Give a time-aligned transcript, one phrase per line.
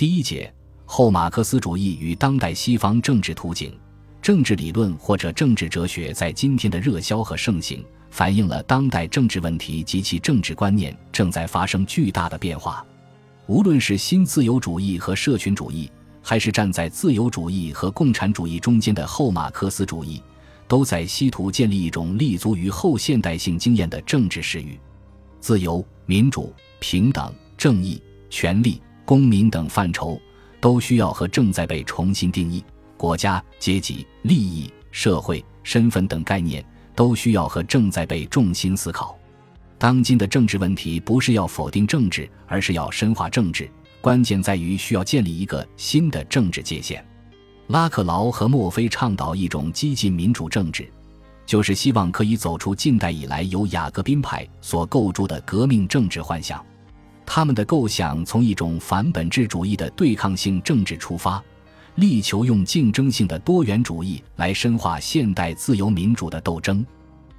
[0.00, 0.50] 第一节
[0.86, 3.78] 后马克思主义与当代西方政治图景。
[4.22, 12.82] 政治理论或者政治哲学在今天的热销和盛行，反映了当代政治问题及其政治观念正在发生巨大的变化。
[13.46, 20.22] 无论是新自由主义和社群主义，还是站在自由主义和共产主义中间的后马克思主义，
[20.66, 24.80] 都在试图建立一种立足于后现代性经验的政治视域。
[25.40, 28.80] 自由、民主、平等、正义、权利、
[29.10, 30.20] 公民等范畴，
[30.60, 32.62] 都需要和正在被重新定义。
[32.96, 36.64] 国家、阶级、利益、社会、身份等概念
[36.94, 39.18] 都需要和正在被重新思考。
[39.78, 43.68] 当今的政治问题不是要否定政治，而是要深化政治。
[44.00, 47.04] 关键在于需要建立一个新的政治界限。
[47.66, 50.88] 拉克劳和墨菲倡导一种激进民主政治，
[51.44, 56.64] 就是希望可以走出近代以来由雅各宾派所构筑的革命政治幻想。
[57.24, 61.42] 他们的构想从一种反本质主义的对抗性政治出发。
[61.96, 66.86] 力求用竞争性的多元主义来深化现代自由民主的斗争。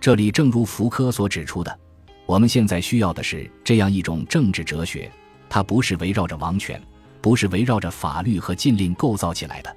[0.00, 1.78] 这里正如福柯所指出的，
[2.26, 5.10] 我们现在需要的是这样一种政治哲学，
[5.48, 6.82] 它不是围绕着王权，
[7.20, 9.74] 不是围绕着法律和禁令构造起来的。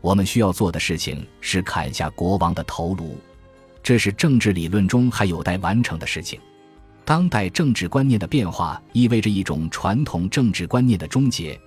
[0.00, 3.18] 我们需要做的事情是砍下国王的头颅，
[3.82, 6.40] 这是政治理论中还有待完成的事情。
[7.08, 11.58] 当代政治观念的变化意味着一种传统政治观念的终结。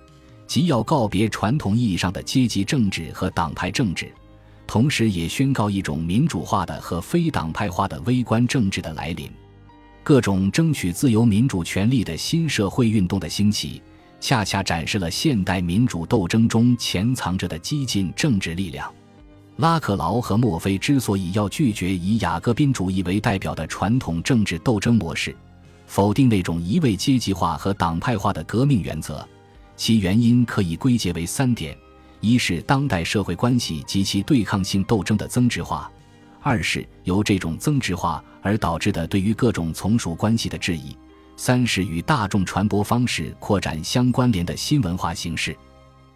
[0.46, 4.14] 即要告别传统意义上的阶级政治和党派政治，
[4.68, 9.28] 同时也宣告一种民主化的和非党派化的微观政治的来临。
[10.04, 13.82] 各种争取自由民主权利的新社会运动的兴起，
[14.20, 18.88] 恰恰展示了现代民主斗争中潜藏着的激进政治力量。
[19.56, 25.36] 拉克劳和墨菲之所以要拒绝以雅各宾主义为代表的传统政治斗争模式，
[25.86, 29.26] 否定那种一味阶级化和党派化的革命原则。
[29.76, 31.76] 其原因可以归结为三点：
[32.20, 35.90] 一是当代社会关系及其对抗性斗争的增值化；
[36.40, 40.96] 二是由这种增值化而导致的对于各种从属关系的质疑；
[41.36, 45.56] 三是与大众传播方式扩展相关联的新文化形式。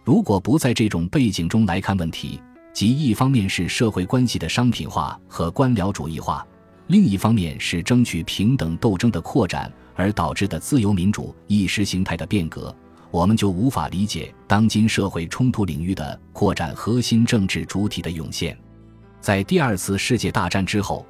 [0.03, 2.39] 如果不在这种背景中来看问题，
[2.77, 6.45] 即一方面是社会关系的商品化和官僚主义化，
[6.85, 12.71] 另一方面是争取平等斗争的扩展而导致的自由民主意识形态的变革。
[13.09, 18.55] 我们就无法理解当今社会冲突领域的扩展核心政治主体的涌现。
[19.19, 21.03] 在第二次世界大战之后，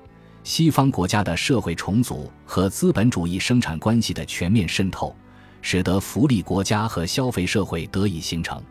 [0.46, 5.14] 西方国家的社会重组和资本主义生产关系的全面渗透，
[5.62, 8.64] 使得福利国家和消费社会得以形成。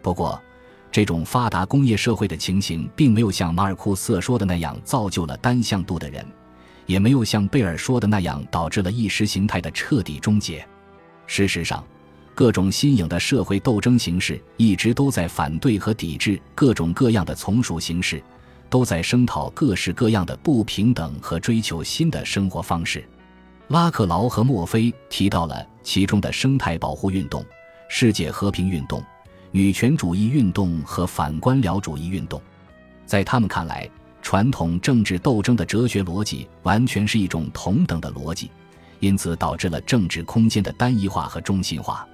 [0.00, 0.40] 不过，
[0.92, 6.26] 这种发达工业社会的情形并没有像马尔库斯说的那样造就了单向度的人，
[6.86, 10.66] 也没有像贝尔说的那样导致了意识形态的彻底终结。
[11.26, 11.84] 事实上，
[12.34, 18.20] 各种新颖的社会斗争形式一直都在反对和抵制各种各样的从属形式，
[18.68, 23.08] 都在声讨各式各样的不平等和追求新的生活方式。
[23.68, 27.44] 拉克劳和墨菲提到了其中的生态保护运动、
[27.88, 29.00] 世界和平运动、
[29.52, 32.40] 女权主义运动和反官僚主义运动。
[33.04, 33.88] 在他们看来，
[34.22, 38.50] 传统政治斗争的哲学逻辑完全是一种同等的逻辑，
[39.00, 42.06] 因此导致了政治空间的单一化和中心化。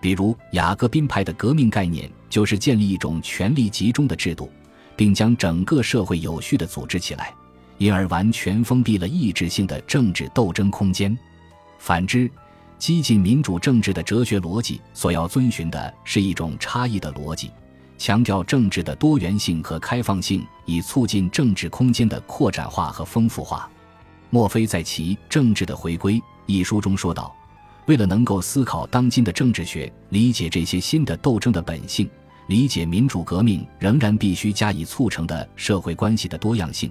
[0.00, 4.50] 比如雅各宾派的革命概念，就是建立一种权力集中的制度，
[4.94, 7.32] 并将整个社会有序地组织起来，
[7.78, 11.16] 因而完全封闭了意志性的政治斗争空间。
[11.78, 12.30] 反之，
[12.78, 17.50] 激进民主政治的哲学逻辑所要遵循的是一种差异的逻辑，
[17.96, 23.70] 强调政治的多元性和开放性，以促进政治空间的扩展化和丰富化。
[24.30, 26.14] 墨菲在其《政治的回归》
[26.46, 27.34] 一书中说道。
[27.86, 32.08] 为了能够思考当今的政治学，理解这些新的斗争的本性，
[32.46, 36.90] 理解民主革命仍然必须加以促成的社会关系的多样性，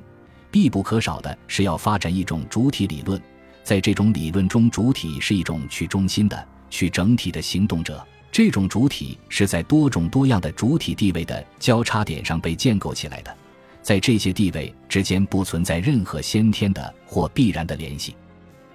[0.52, 3.20] 必不可少的是要发展一种主体理论。
[3.63, 8.06] 在这种理论中，主体是一种去中心的、去整体的行动者。
[8.31, 13.36] 这种主体是在多种多样的主体地位的交叉点上被建构起来的，
[13.81, 18.15] 在这些地位之间不存在任何先天的或必然的联系。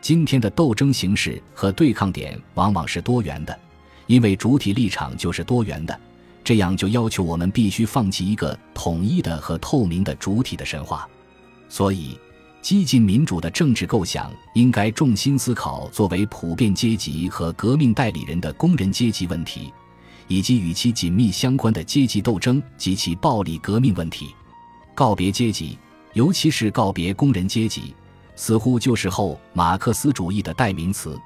[0.00, 3.58] 今天的斗争形式和对抗点往往是多元的，
[4.06, 6.00] 因为主体立场就是多元的，
[6.44, 11.08] 这样就要求我们必须放弃一个统一的和透明的主体的神话。
[11.68, 12.16] 所以，
[12.60, 19.72] 激进民主的政治构想应该重心思考作为普遍阶级和革命代理人的工人阶级问题，
[20.26, 24.34] 以及与其紧密相关的阶级斗争及其暴力革命问题。
[24.94, 25.78] 告别阶级，
[26.12, 27.94] 尤其是告别工人阶级。
[28.40, 31.18] 似乎就是后马克思主义的代名词。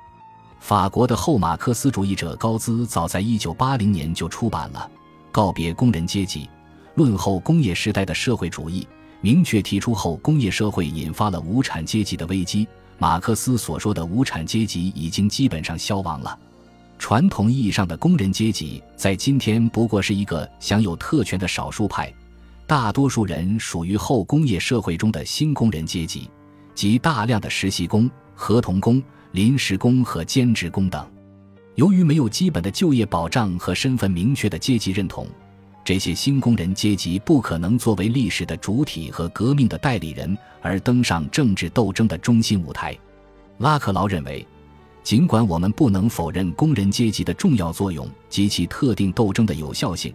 [0.61, 4.91] 法国的后马克思主义者高兹早在1980年就出版了
[5.31, 6.49] 《告别工人阶级：
[6.95, 8.83] 论后工业时代的社会主义》，
[9.23, 12.69] 明确提出后工业社会引发了无产阶级的危机。
[12.99, 16.39] 马克思所说的无产阶级已经基本上消亡了。
[16.99, 22.13] 传统意义上的工人阶级在今天不过是一个享有特权的少数派，
[22.67, 26.29] 大多数人属于后工业社会中的新工人阶级，
[26.75, 29.03] 即大量的实习工、合同工。
[29.33, 31.11] 临时工和兼职工等，
[31.77, 35.27] 由于没有基本的就业保障和身份明确的阶级认同，
[35.85, 42.97] 这些新工人阶级不可能作为历史的主体和革命的代理人而登上政治斗争的中心舞台。
[43.59, 44.47] 拉克劳认为，
[45.03, 50.15] 尽管我们不能否认工人阶级的重要作用及其特定斗争的有效性，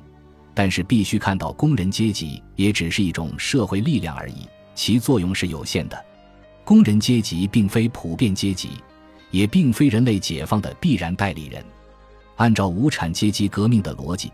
[0.53, 6.05] 但是必须看到工人阶级也只是一种社会力量而已，其作用是有限的。
[6.63, 8.69] 工人阶级并非普遍阶级。
[9.29, 11.61] 也并非人类解放的必然代理人。
[12.37, 14.31] 按照无产阶级革命的逻辑，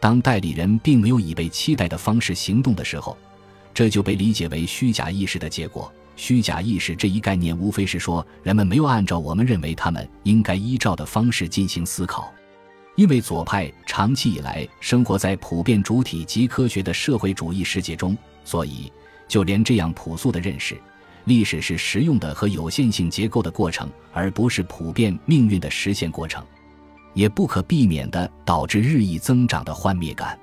[0.00, 3.16] 当代理人并没有以被期待的方式行动的时候，
[3.74, 5.92] 这就被理解为虚假意识的结果。
[6.16, 12.32] 虚假意识这一概念，无非是说人们没有按照我们认为他们应该依照的方式进行思考。
[12.96, 18.92] 因为左派长期以来生活在普遍主体及科学的社会主义世界中，所以
[19.28, 20.78] 就连这样朴素的认识。
[21.24, 26.44] 历史是实用的和有限性结构的过程，而不是普遍命运的实现过程，
[27.14, 30.38] 也不可避免地导致日益增长的幻灭感。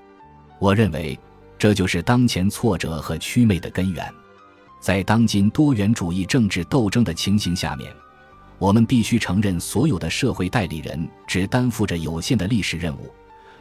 [0.59, 1.17] 我认为，
[1.57, 4.05] 这就是当前挫折和祛魅的根源。
[4.79, 7.91] 在当今多元主义政治斗争的情形下面，
[8.59, 13.11] 我们必须承认，所有的社会代理人只担负着有限的历史任务，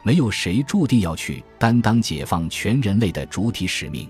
[0.03, 4.07] 没有谁注定要去担当解放全人类的主体使命。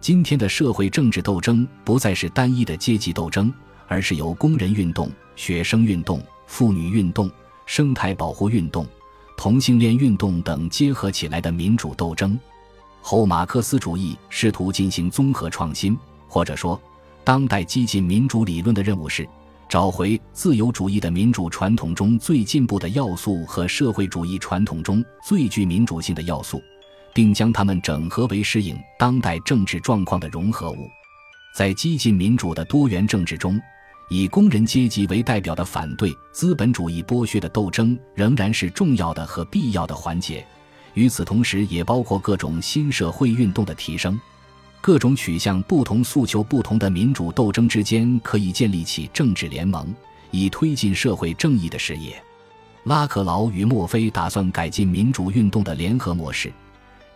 [0.00, 3.52] 今天的社会政治斗争不再是单一的阶级斗争，
[3.86, 7.30] 而是由工人运动、学生运动、妇女运动、
[7.74, 8.86] 生态保护运动、
[9.34, 12.38] 同性恋运动等结合起来的民主斗争。
[13.00, 15.96] 后马克思主义试图进行综合创新，
[16.28, 16.78] 或者说，
[17.24, 19.26] 当代激进民主理论的任务是
[19.70, 26.60] 找回自由主义的民主传统中最进步的要素和社会主义传统中最具民主性的要素。
[27.14, 30.90] 并将它们整合为适应当代政治状况的融合物。
[31.56, 33.58] 在激进民主的多元政治中，
[34.12, 40.46] 以工人阶级为代表的反对资本主义剥削的斗争仍然是重要的和必要的环节。
[40.92, 44.20] 与此同时，也包括各种新社会运动的提升。
[44.82, 49.94] 各种取向不同、诉求不同的民主斗争之间可以建立起政治联盟，
[50.30, 52.22] 以推进社会正义的事业。
[52.84, 56.52] 拉克劳与墨菲打算改进民主运动的联合模式。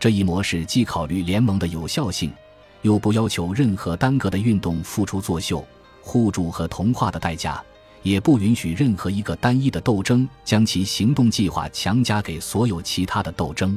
[0.01, 2.33] 这一模式既考虑联盟的有效性，
[2.81, 5.63] 又不要求任何单个的运动付出作秀、
[6.07, 7.61] 互助和同化的代价，
[8.05, 13.77] 也不允许任何一个单一的斗争将其行动计划强加给所有其他的斗争。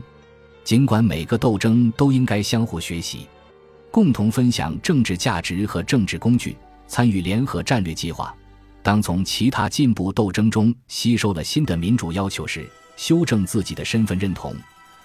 [0.64, 3.26] 尽管每个斗争都应该相互学习，
[3.90, 6.56] 共同分享政治价值和政治工具，
[6.88, 8.32] 参与联合战略计划。
[8.84, 14.56] 当从其他进步斗争中吸收了新的民主要求时，修正自己的身份认同。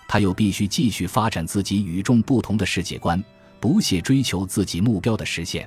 [0.07, 3.25] 他又必须继续发展自己与众不同的世界观，
[3.59, 5.67] 不懈追求自己目标的实现。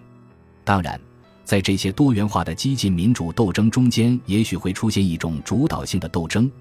[0.63, 0.99] 当然，
[1.47, 6.51] 在这些多元化的激进民主斗争中间，也许会出现一种主导性的斗争，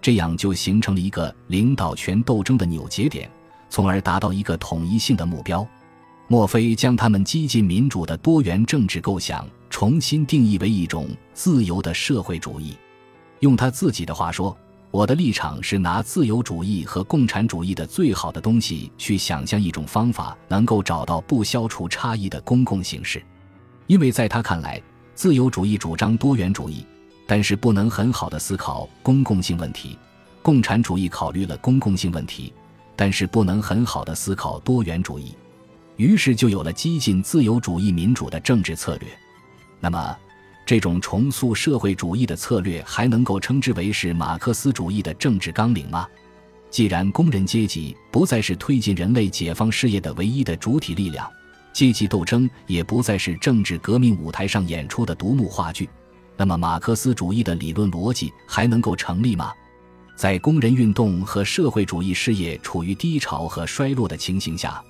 [0.00, 3.28] 这样就形成了一个领导权斗争的扭结点，
[3.68, 5.66] 从而达到一个统一性的目标。
[6.28, 12.76] 莫非将他们激进民主的多元政治构想重新定义为一种自由的社会主义？
[13.40, 14.56] 用他自己的话说。
[14.92, 23.20] 我的立场是拿自由主义和共产主义的最好的东西去想象一种方法，能够找到不消除差异的公共形式。
[23.86, 24.80] 因为在他看来，
[25.14, 26.84] 自由主义主张多元主义，
[27.26, 29.96] 但是不能很好的思考公共性问题；
[30.42, 32.52] 共产主义考虑了公共性问题，
[32.94, 35.34] 但是不能很好的思考多元主义。
[35.96, 39.08] 于是就有了激进自由主义民主的政治策略。
[39.80, 40.16] 那么。
[40.68, 46.08] 这种重塑社会主义的策略还能够称之为是马克思主义的政治纲领吗？
[46.70, 51.30] 既然工人阶级不再是推进人类解放事业的唯一的主体力量，
[51.76, 55.86] 阶级斗争也不再是政治革命舞台上演出的独幕话剧，
[56.34, 59.52] 那么马克思主义的理论逻辑还能够成立吗？
[60.16, 64.82] 在工人运动和社会主义事业处于低潮和衰落的情形下？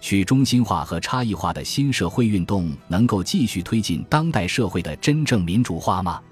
[0.00, 6.22] 去中心化和差异化的新社会运动能够继续推进当代社会的真正民主化吗？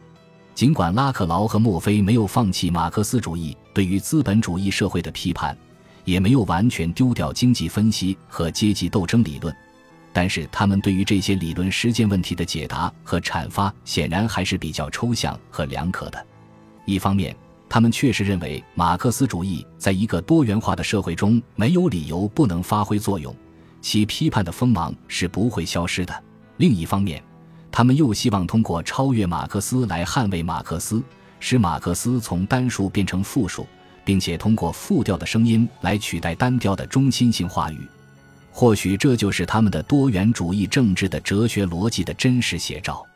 [0.55, 5.55] 尽管拉克劳和墨菲没有放弃马克思主义对于资本主义社会的批判，
[6.07, 9.55] 也没有完全丢掉经济分析和阶级斗争理论，
[10.19, 16.27] 但是他们对于这些理论实践问题的解答和阐发显然还是比较抽象和两可的。
[16.87, 17.37] 一方面，
[17.69, 23.33] 他们确实认为马克思主义在一个多元化的社会中没有理由不能发挥作用，
[23.81, 26.13] 其批判的锋芒是不会消失的；
[26.57, 27.23] 另一方面，
[27.71, 31.01] 他们又希望通过超越马克思来捍卫马克思，
[31.39, 33.65] 使马克思从单数变成复数，
[34.05, 37.89] 并且通过复调的声音来取代单调的中心性话语。
[38.59, 43.08] 或许这就是他们的多元主义政治的哲学逻辑的真实写照。